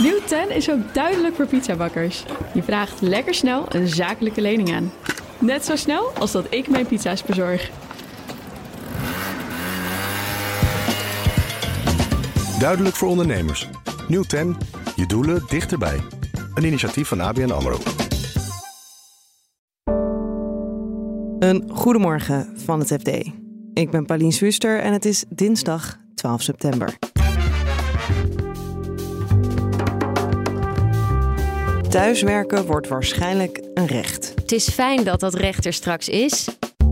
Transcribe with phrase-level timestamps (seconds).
[0.00, 2.24] Nieuw 10 is ook duidelijk voor pizzabakkers.
[2.54, 4.92] Je vraagt lekker snel een zakelijke lening aan.
[5.38, 7.70] Net zo snel als dat ik mijn pizza's bezorg.
[12.58, 13.68] Duidelijk voor ondernemers.
[14.08, 14.56] Nieuw 10.
[14.96, 16.00] Je doelen dichterbij.
[16.54, 17.78] Een initiatief van ABN AMRO.
[21.38, 23.08] Een goedemorgen van het FD.
[23.72, 26.98] Ik ben Paulien Swuster en het is dinsdag 12 september.
[31.94, 34.32] Thuiswerken wordt waarschijnlijk een recht.
[34.34, 36.48] Het is fijn dat dat recht er straks is.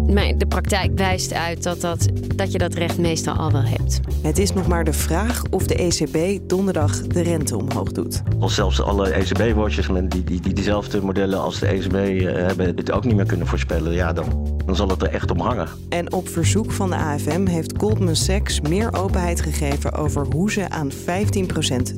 [0.07, 4.01] Maar de praktijk wijst uit dat, dat, dat je dat recht meestal al wel hebt.
[4.23, 8.23] Het is nog maar de vraag of de ECB donderdag de rente omhoog doet.
[8.41, 12.93] Als zelfs alle ECB-watchers die, die, die diezelfde modellen als de ECB uh, hebben, dit
[12.93, 15.69] ook niet meer kunnen voorspellen, ja, dan, dan zal het er echt om hangen.
[15.89, 20.69] En op verzoek van de AFM heeft Goldman Sachs meer openheid gegeven over hoe ze
[20.69, 20.95] aan 15%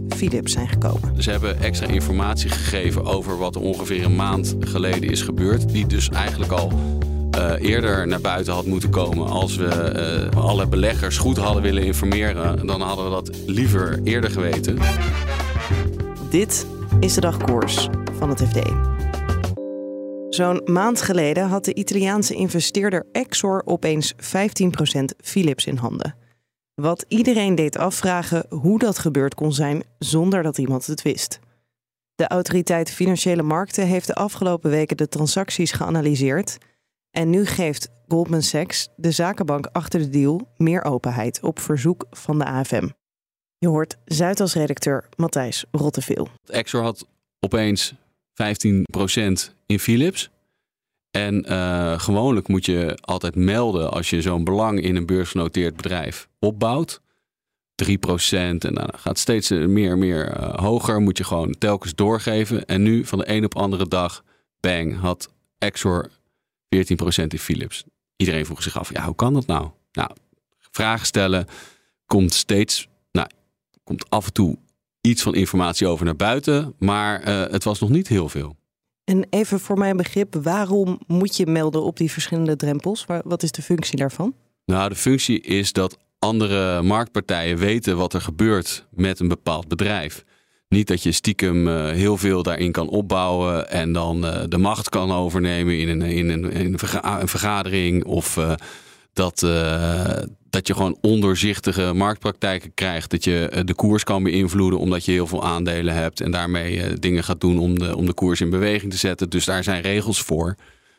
[0.08, 1.22] Philips zijn gekomen.
[1.22, 5.86] Ze hebben extra informatie gegeven over wat er ongeveer een maand geleden is gebeurd, die
[5.86, 6.72] dus eigenlijk al
[7.36, 9.26] uh, eerder naar buiten had moeten komen.
[9.26, 14.30] Als we uh, alle beleggers goed hadden willen informeren, dan hadden we dat liever eerder
[14.30, 14.78] geweten.
[16.30, 16.66] Dit
[17.00, 18.58] is de dagkoers van het FD.
[20.28, 24.18] Zo'n maand geleden had de Italiaanse investeerder Exor opeens 15%
[25.16, 26.14] Philips in handen.
[26.74, 31.38] Wat iedereen deed afvragen hoe dat gebeurd kon zijn zonder dat iemand het wist.
[32.14, 36.58] De autoriteit Financiële Markten heeft de afgelopen weken de transacties geanalyseerd
[37.14, 42.38] en nu geeft Goldman Sachs, de zakenbank achter de deal, meer openheid op verzoek van
[42.38, 42.88] de AFM.
[43.58, 46.28] Je hoort Zuidas-redacteur Matthijs Rotteveel.
[46.46, 47.06] Exor had
[47.40, 47.96] opeens 15%
[49.66, 50.30] in Philips.
[51.10, 56.28] En uh, gewoonlijk moet je altijd melden als je zo'n belang in een beursgenoteerd bedrijf
[56.38, 57.00] opbouwt.
[57.84, 57.86] 3%
[58.30, 61.00] en dan gaat steeds meer en meer uh, hoger.
[61.00, 62.66] Moet je gewoon telkens doorgeven.
[62.66, 64.24] En nu van de een op andere dag,
[64.60, 66.10] bang, had Exor
[66.74, 67.84] 14% in Philips.
[68.16, 69.70] Iedereen vroeg zich af, ja, hoe kan dat nou?
[69.92, 70.10] Nou,
[70.70, 71.46] vragen stellen
[72.06, 73.28] komt steeds, nou,
[73.84, 74.58] komt af en toe
[75.00, 78.56] iets van informatie over naar buiten, maar uh, het was nog niet heel veel.
[79.04, 83.04] En even voor mijn begrip, waarom moet je melden op die verschillende drempels?
[83.24, 84.34] Wat is de functie daarvan?
[84.64, 90.24] Nou, de functie is dat andere marktpartijen weten wat er gebeurt met een bepaald bedrijf.
[90.74, 94.88] Niet dat je stiekem uh, heel veel daarin kan opbouwen en dan uh, de macht
[94.88, 98.04] kan overnemen in een, in een, in een, verga een vergadering.
[98.04, 98.52] Of uh,
[99.12, 99.38] dat,
[100.50, 103.10] dat je gewoon ondoorzichtige marktpraktijken krijgt.
[103.10, 106.20] Dat je de koers kan beïnvloeden omdat je heel veel aandelen hebt.
[106.20, 109.30] En daarmee dingen gaat doen om de, om de koers in beweging te zetten.
[109.30, 110.56] Dus daar zijn regels voor.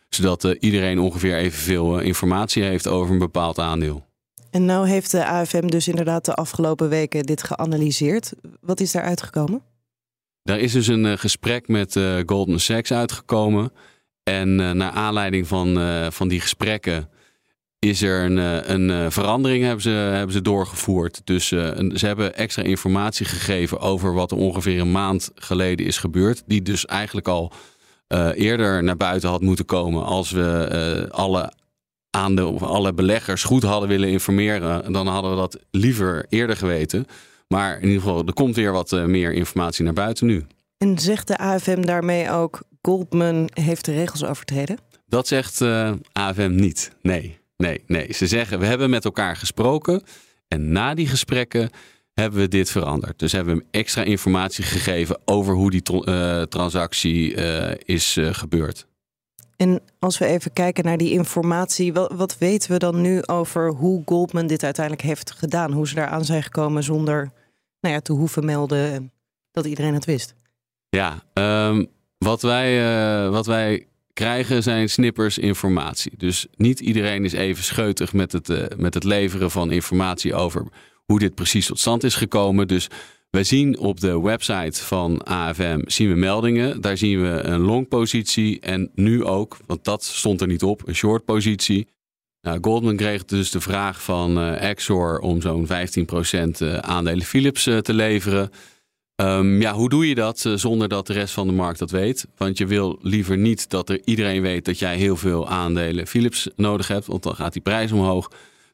[0.09, 4.05] Zodat iedereen ongeveer evenveel informatie heeft over een bepaald aandeel.
[4.55, 8.33] En nou heeft de AFM dus inderdaad de afgelopen weken dit geanalyseerd.
[8.65, 9.61] Wat is daar uitgekomen?
[10.43, 13.71] Daar is dus een uh, gesprek met uh, Goldman Sachs uitgekomen.
[14.23, 15.77] En uh, naar aanleiding van,
[16.11, 17.09] van die gesprekken
[17.79, 18.37] is er een,
[18.71, 21.21] een verandering hebben ze, hebben ze doorgevoerd.
[21.23, 26.43] Dus ze hebben extra informatie gegeven over wat er ongeveer een maand geleden is gebeurd.
[26.45, 27.51] Die dus eigenlijk al
[28.33, 31.51] eerder naar buiten had moeten komen als we alle
[32.09, 37.07] aan de, alle beleggers goed hadden willen informeren, dan hadden we dat liever eerder geweten.
[37.47, 40.45] Maar in ieder geval, er komt weer wat uh, meer informatie naar buiten nu.
[40.77, 44.77] En zegt de AFM daarmee ook, Goldman heeft de regels overtreden?
[45.07, 46.91] Dat zegt uh, AFM niet.
[47.01, 48.13] Nee, nee, nee.
[48.13, 50.03] Ze zeggen, we hebben met elkaar gesproken.
[50.47, 51.69] En na die gesprekken
[52.13, 53.19] hebben we dit veranderd.
[53.19, 57.33] Dus hebben we hem extra informatie gegeven over hoe die uh, transactie
[57.85, 58.87] is gebeurd.
[59.57, 63.69] En als we even kijken naar die informatie, wat, wat, weten we dan nu over
[63.69, 65.71] hoe Goldman dit uiteindelijk heeft gedaan?
[65.71, 67.31] Hoe ze daaraan zijn gekomen zonder
[67.79, 69.11] nou ja, te hoeven melden
[69.51, 70.35] dat iedereen het wist?
[70.89, 71.23] Ja,
[71.67, 72.79] um, wat, wij,
[73.25, 76.11] uh, wat wij krijgen zijn snippers informatie.
[76.17, 80.63] Dus niet iedereen is even scheutig met het, uh, met het leveren van informatie over
[81.05, 82.67] hoe dit precies tot stand is gekomen.
[82.67, 82.87] Dus
[83.35, 86.81] wij zien op de website van AFM zien we meldingen.
[86.81, 90.87] Daar zien we een long positie en nu ook, want dat stond er niet op,
[90.87, 91.87] een short positie.
[92.41, 95.71] Nou, Goldman kreeg dus de vraag van uh, Exor om zo'n 15%
[96.61, 98.49] uh, aandelen Philips uh, te leveren.
[99.15, 102.27] Um, ja, hoe doe je dat zonder dat de rest van de markt dat weet?
[102.37, 106.49] Want je wil liever niet dat er iedereen weet dat jij heel veel aandelen Philips
[106.55, 108.29] nodig hebt, want dan gaat die prijs omhoog.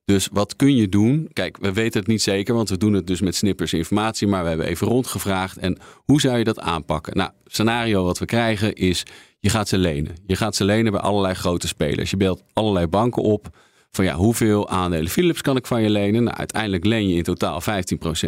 [0.06, 1.30] Dus wat kun je doen?
[1.34, 4.44] Kijk, we weten het niet zeker, want we doen het dus met snippers informatie, maar
[4.44, 5.58] we hebben even rondgevraagd.
[5.58, 7.18] En hoe zou je dat aanpakken?
[7.18, 9.04] Nou, scenario wat we krijgen is,
[9.40, 10.16] je gaat ze lenen.
[10.26, 12.10] Je gaat ze lenen bij allerlei grote spelers.
[12.10, 13.58] Je belt allerlei banken op
[13.92, 16.24] van ja, hoeveel aandelen Philips kan ik van je lenen?
[16.24, 17.66] Nou, uiteindelijk leen je in totaal 15%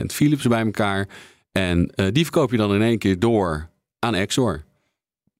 [0.06, 1.10] Philips bij elkaar.
[1.52, 4.64] En uh, die verkoop je dan in één keer door aan Exor.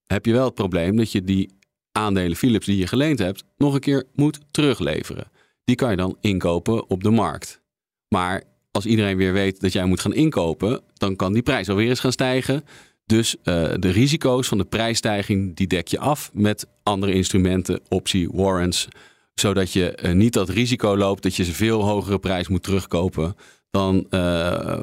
[0.06, 1.50] Heb je wel het probleem dat je die
[1.92, 5.32] aandelen Philips die je geleend hebt nog een keer moet terugleveren.
[5.64, 7.62] Die kan je dan inkopen op de markt.
[8.08, 11.90] Maar als iedereen weer weet dat jij moet gaan inkopen, dan kan die prijs alweer
[11.90, 12.64] eens gaan stijgen.
[13.06, 13.44] Dus uh,
[13.80, 18.88] de risico's van de prijsstijging die dek je af met andere instrumenten, optie, warrants,
[19.34, 23.36] zodat je uh, niet dat risico loopt dat je ze veel hogere prijs moet terugkopen
[23.72, 24.20] dan uh,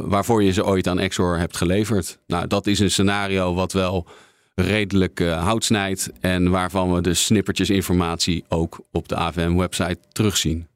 [0.04, 2.18] waarvoor je ze ooit aan Exor hebt geleverd.
[2.26, 4.06] Nou, dat is een scenario wat wel
[4.54, 10.69] redelijk hout snijdt en waarvan we de snippertjes informatie ook op de AVM-website terugzien.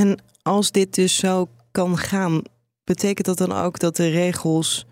[0.00, 2.42] En als dit dus zo kan gaan,
[2.84, 4.86] betekent dat dan ook dat de regels,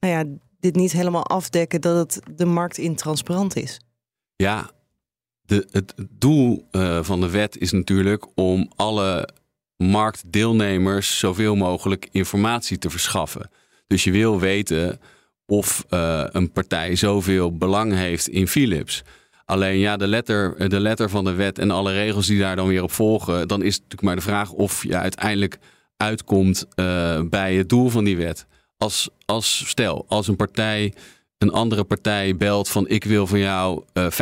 [0.00, 3.80] nou ja, dit niet helemaal afdekken, dat het de markt intransparant is?
[4.36, 4.70] Ja,
[5.42, 9.28] de, het doel uh, van de wet is natuurlijk om alle
[9.76, 13.50] marktdeelnemers zoveel mogelijk informatie te verschaffen.
[13.86, 15.00] Dus je wil weten
[15.46, 19.02] of uh, een partij zoveel belang heeft in Philips.
[19.44, 22.66] Alleen ja, de letter, de letter van de wet en alle regels die daar dan
[22.66, 25.58] weer op volgen, dan is natuurlijk maar de vraag of je uiteindelijk
[25.96, 28.46] uitkomt uh, bij het doel van die wet.
[28.76, 30.92] Als, als stel, als een partij
[31.42, 34.14] een andere partij belt van ik wil van jou uh, 5%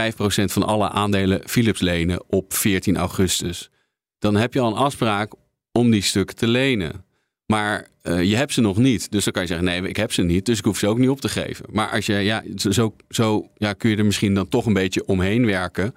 [0.44, 3.70] van alle aandelen Philips lenen op 14 augustus.
[4.18, 5.32] Dan heb je al een afspraak
[5.72, 7.04] om die stukken te lenen.
[7.50, 9.10] Maar uh, je hebt ze nog niet.
[9.10, 10.46] Dus dan kan je zeggen: nee, ik heb ze niet.
[10.46, 11.64] Dus ik hoef ze ook niet op te geven.
[11.70, 15.06] Maar als je, ja, zo, zo ja, kun je er misschien dan toch een beetje
[15.06, 15.94] omheen werken.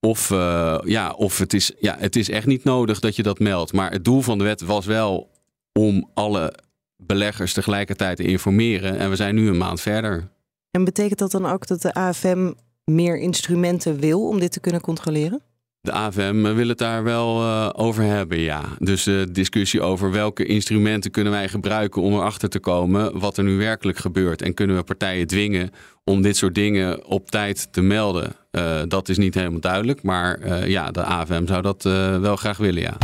[0.00, 3.38] Of, uh, ja, of het, is, ja, het is echt niet nodig dat je dat
[3.38, 3.72] meldt.
[3.72, 5.30] Maar het doel van de wet was wel
[5.72, 6.54] om alle
[6.96, 8.98] beleggers tegelijkertijd te informeren.
[8.98, 10.28] En we zijn nu een maand verder.
[10.70, 12.52] En betekent dat dan ook dat de AFM
[12.84, 15.42] meer instrumenten wil om dit te kunnen controleren?
[15.86, 18.62] De AFM wil het daar wel uh, over hebben, ja.
[18.78, 23.44] Dus de discussie over welke instrumenten kunnen wij gebruiken om erachter te komen wat er
[23.44, 24.42] nu werkelijk gebeurt.
[24.42, 25.70] En kunnen we partijen dwingen
[26.04, 28.32] om dit soort dingen op tijd te melden?
[28.50, 31.82] Uh, dat is niet helemaal duidelijk, maar uh, ja, de AFM zou dat
[32.20, 32.96] wel graag willen, ja.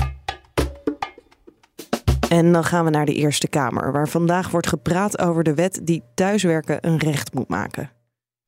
[2.29, 5.81] En dan gaan we naar de Eerste Kamer, waar vandaag wordt gepraat over de wet
[5.83, 7.91] die thuiswerken een recht moet maken.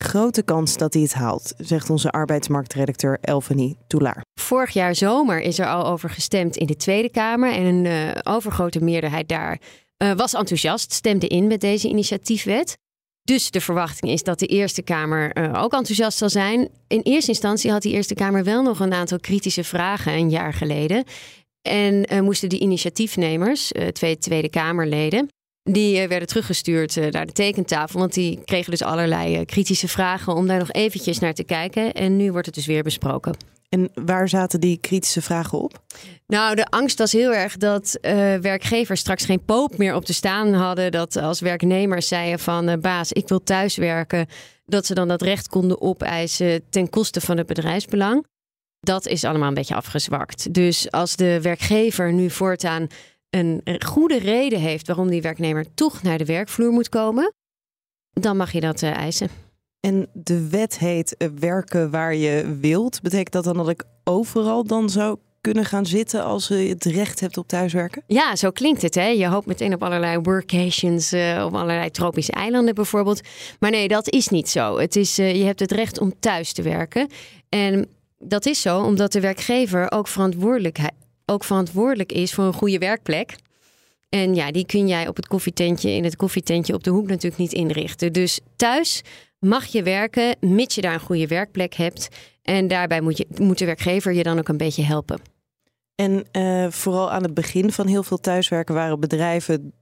[0.04, 4.24] Grote kans dat hij het haalt, zegt onze arbeidsmarktredacteur Elvenie Toulaar.
[4.40, 7.52] Vorig jaar zomer is er al over gestemd in de Tweede Kamer.
[7.52, 9.60] En een uh, overgrote meerderheid daar
[10.02, 12.76] uh, was enthousiast, stemde in met deze initiatiefwet.
[13.22, 16.68] Dus de verwachting is dat de Eerste Kamer uh, ook enthousiast zal zijn.
[16.88, 20.52] In eerste instantie had die Eerste Kamer wel nog een aantal kritische vragen een jaar
[20.52, 21.04] geleden.
[21.62, 25.28] En moesten die initiatiefnemers, twee Tweede Kamerleden,
[25.64, 28.00] die eh, werden teruggestuurd eh, naar de tekentafel.
[28.00, 31.92] Want die kregen dus allerlei eh, kritische vragen om daar nog eventjes naar te kijken.
[31.92, 33.36] En nu wordt het dus weer besproken.
[33.68, 35.82] En waar zaten die kritische vragen op?
[36.26, 40.14] Nou, de angst was heel erg dat uh, werkgevers straks geen poop meer op te
[40.14, 40.92] staan hadden.
[40.92, 44.26] Dat als werknemers zeiden van uh, baas, ik wil thuiswerken.
[44.66, 48.26] Dat ze dan dat recht konden opeisen ten koste van het bedrijfsbelang.
[48.80, 50.54] Dat is allemaal een beetje afgezwakt.
[50.54, 52.86] Dus als de werkgever nu voortaan
[53.38, 57.32] een goede reden heeft waarom die werknemer toch naar de werkvloer moet komen,
[58.12, 59.28] dan mag je dat uh, eisen.
[59.80, 63.02] En de wet heet uh, werken waar je wilt.
[63.02, 67.20] Betekent dat dan dat ik overal dan zou kunnen gaan zitten als je het recht
[67.20, 68.02] hebt op thuiswerken?
[68.06, 68.94] Ja, zo klinkt het.
[68.94, 69.06] Hè?
[69.06, 73.20] Je hoopt meteen op allerlei workations, uh, op allerlei tropische eilanden bijvoorbeeld.
[73.60, 74.78] Maar nee, dat is niet zo.
[74.78, 77.08] Het is, je hebt het recht om thuis te werken.
[77.48, 80.92] En dat is zo omdat de werkgever ook verantwoordelijkheid,
[81.26, 83.36] ook verantwoordelijk is voor een goede werkplek.
[84.08, 87.36] En ja, die kun jij op het koffietentje in het koffietentje op de hoek natuurlijk
[87.36, 88.12] niet inrichten.
[88.12, 89.02] Dus thuis
[89.38, 92.08] mag je werken, mits je daar een goede werkplek hebt.
[92.42, 95.20] En daarbij moet, je, moet de werkgever je dan ook een beetje helpen.
[95.94, 99.72] En uh, vooral aan het begin van heel veel thuiswerken waren bedrijven.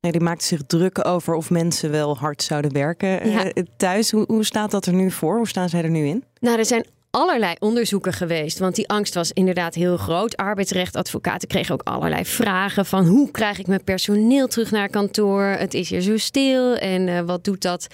[0.00, 3.44] Nee, die maakten zich druk over of mensen wel hard zouden werken ja.
[3.44, 4.10] uh, thuis.
[4.10, 5.36] Hoe, hoe staat dat er nu voor?
[5.36, 6.24] Hoe staan zij er nu in?
[6.40, 8.58] Nou, er zijn allerlei onderzoeken geweest.
[8.58, 10.36] Want die angst was inderdaad heel groot.
[10.36, 15.42] Arbeidsrechtadvocaten kregen ook allerlei vragen van hoe krijg ik mijn personeel terug naar kantoor?
[15.42, 16.76] Het is hier zo stil.
[16.76, 17.86] En uh, wat doet dat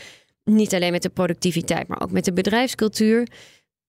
[0.45, 3.29] niet alleen met de productiviteit, maar ook met de bedrijfscultuur?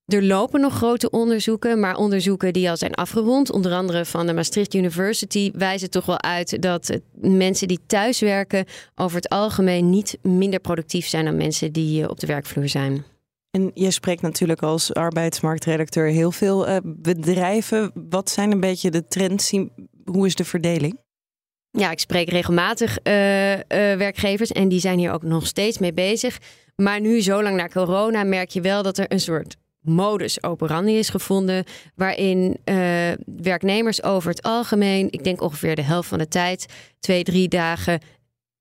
[0.06, 4.34] Er lopen nog grote onderzoeken, maar onderzoeken die al zijn afgerond, onder andere van de
[4.34, 10.60] Maastricht University, wijzen toch wel uit dat mensen die thuiswerken over het algemeen niet minder
[10.60, 13.04] productief zijn dan mensen die op de werkvloer zijn.
[13.52, 17.92] En je spreekt natuurlijk als arbeidsmarktredacteur heel veel uh, bedrijven.
[18.10, 19.52] Wat zijn een beetje de trends?
[20.06, 21.00] Hoe is de verdeling?
[21.72, 25.94] Ja, ik spreek regelmatig uh, uh, werkgevers en die zijn hier ook nog steeds mee
[25.94, 26.40] bezig.
[26.76, 30.98] Maar nu, zo lang na corona, merk je wel dat er een soort modus operandi
[30.98, 31.64] is gevonden.
[31.96, 32.58] Waarin
[33.26, 36.66] werknemers over het algemeen, ik denk ongeveer de helft van de tijd,
[37.00, 38.00] twee, drie dagen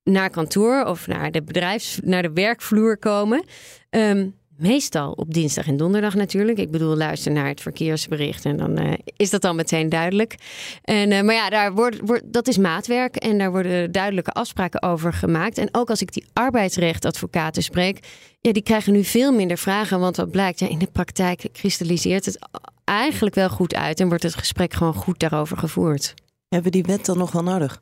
[0.04, 3.44] naar kantoor of naar de bedrijfs, naar de werkvloer komen.
[3.90, 4.28] Ehm,
[4.60, 6.58] meestal op dinsdag en donderdag natuurlijk.
[6.58, 10.34] Ik bedoel, luister naar het verkeersbericht en dan uh, is dat al meteen duidelijk.
[10.82, 15.12] En, uh, maar ja, daar wordt, dat is maatwerk en daar worden duidelijke afspraken over
[15.12, 15.58] gemaakt.
[15.58, 17.98] En ook als ik die arbeidsrechtadvocaten spreek,
[18.40, 20.00] ja, die krijgen nu veel minder vragen.
[20.00, 22.38] Want wat blijkt, ja, in de praktijk kristalliseert het
[22.84, 26.14] eigenlijk wel goed uit en wordt het gesprek gewoon goed daarover gevoerd.
[26.48, 27.80] Hebben die wet dan nog wel nodig?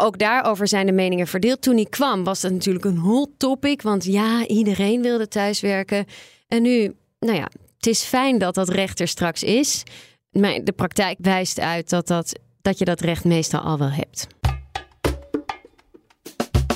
[0.00, 1.62] Ook daarover zijn de meningen verdeeld.
[1.62, 3.82] Toen hij kwam was dat natuurlijk een hot topic.
[3.82, 6.06] Want ja, iedereen wilde thuiswerken.
[6.48, 9.82] En nu, nou ja, het is fijn dat dat recht er straks is.
[10.30, 14.26] Maar de praktijk wijst uit dat, dat, dat je dat recht meestal al wel hebt.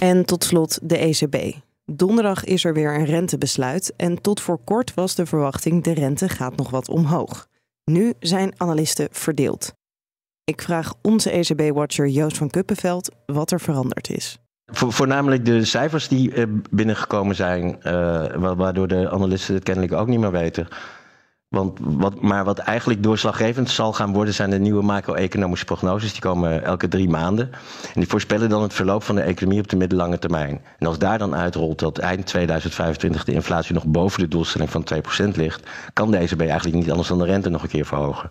[0.01, 1.63] En tot slot de ECB.
[1.85, 3.93] Donderdag is er weer een rentebesluit.
[3.97, 7.47] En tot voor kort was de verwachting: de rente gaat nog wat omhoog.
[7.85, 9.73] Nu zijn analisten verdeeld.
[10.47, 14.39] Ik vraag onze ECB-watcher Joost van Kuppenveld wat er veranderd is.
[14.73, 20.21] voornamelijk de cijfers die uh, binnengekomen zijn, uh, waardoor de analisten het kennelijk ook niet
[20.21, 20.69] meer weten.
[21.49, 26.13] Want wat, maar wat eigenlijk doorslaggevend zal gaan worden, zijn de nieuwe macro-economische prognoses.
[26.13, 27.51] Die komen elke drie maanden.
[27.95, 30.61] En die voorspellen dan het verloop van de economie op de middellange termijn.
[30.79, 34.87] En als daar dan uitrolt dat eind 2025 de inflatie nog boven de doelstelling van
[35.25, 38.31] 2% ligt, kan de ECB eigenlijk niet anders dan de rente nog een keer verhogen.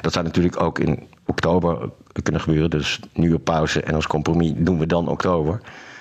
[0.00, 1.90] Dat zou natuurlijk ook in oktober
[2.22, 2.70] kunnen gebeuren.
[2.70, 5.60] Dus nu op pauze en als compromis doen we dan oktober.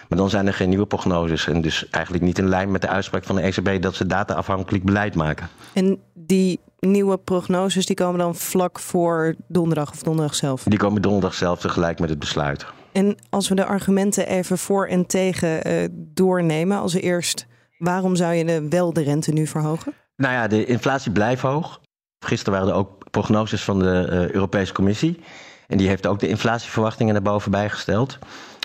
[0.10, 1.48] Maar dan zijn er geen nieuwe prognoses.
[1.48, 4.84] En dus eigenlijk niet in lijn met de uitspraak van de ECB dat ze data-afhankelijk
[4.84, 5.48] beleid maken.
[5.74, 10.64] En die nieuwe prognoses die komen dan vlak voor donderdag of donderdag zelf?
[10.64, 12.66] Die komen donderdag zelf tegelijk met het besluit.
[12.92, 17.46] En als we de argumenten even voor en tegen uh, doornemen, als eerst,
[17.78, 19.94] waarom zou je de, wel de rente nu verhogen?
[20.16, 21.82] Nou ja, de inflatie blijft hoog.
[22.26, 25.20] Gisteren waren er ook prognoses van de uh, Europese Commissie.
[25.68, 28.18] En die heeft ook de inflatieverwachtingen naar boven bijgesteld.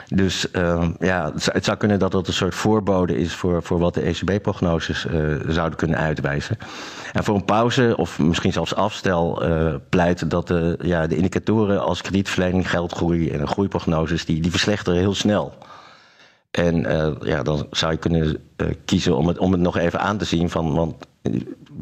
[0.09, 3.95] Dus uh, ja, het zou kunnen dat dat een soort voorbode is voor, voor wat
[3.95, 6.59] de ECB-prognoses uh, zouden kunnen uitwijzen.
[7.13, 11.81] En voor een pauze, of misschien zelfs afstel, uh, pleit dat de, ja, de indicatoren
[11.81, 15.55] als kredietverlening, geldgroei en groeiprognoses, die, die verslechteren heel snel.
[16.51, 16.75] En
[17.23, 18.37] ja, dan zou je kunnen
[18.85, 20.95] kiezen om het, om het nog even aan te zien van, want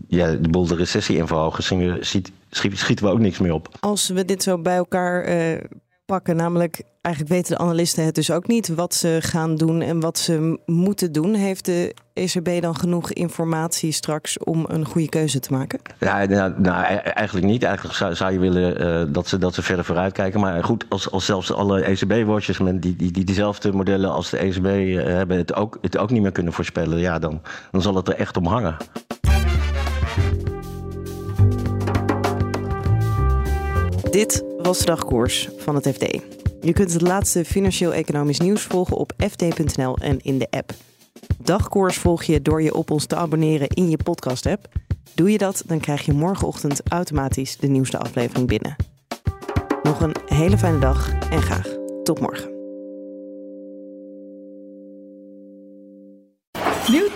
[0.08, 1.64] ja, de boel de recessie in verhogen,
[2.00, 3.76] schiet, schieten we ook niks meer op.
[3.80, 5.58] Als we dit zo bij elkaar uh,
[6.04, 10.00] pakken, namelijk eigenlijk weten de analisten het dus ook niet wat ze gaan doen en
[10.00, 11.34] wat ze moeten doen.
[11.34, 15.80] Heeft de ECB dan genoeg informatie straks om een goede keuze te maken?
[16.00, 17.62] Ja, nou, nou eigenlijk niet.
[17.62, 20.40] Eigenlijk zou, zou je willen uh, dat, ze, dat ze verder vooruit kijken.
[20.40, 24.66] Maar goed, als, als zelfs alle ECB-watchers die, die, die diezelfde modellen als de ECB
[24.66, 27.40] uh, hebben het ook, het ook niet meer kunnen voorspellen, ja, dan,
[27.70, 28.76] dan zal het er echt om hangen.
[34.10, 36.20] Dit was de dagkoers van het FD.
[36.60, 40.72] Je kunt het laatste financieel-economisch nieuws volgen op fd.nl en in de app.
[41.38, 44.68] Dagkoers volg je door je op ons te abonneren in je podcast-app.
[45.14, 48.76] Doe je dat, dan krijg je morgenochtend automatisch de nieuwste aflevering binnen.
[49.82, 52.50] Nog een hele fijne dag en graag tot morgen.
[56.90, 57.07] Nieuw